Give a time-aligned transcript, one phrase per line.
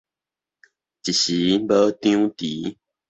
[1.03, 2.79] 一時無張持